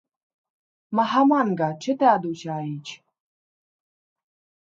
[0.99, 3.03] Maham Anga, ce te aduce aici?